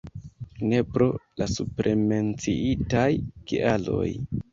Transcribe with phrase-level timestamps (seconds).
[0.69, 1.07] Ne, pro
[1.41, 3.05] la supremenciitaj
[3.53, 4.09] kialoj.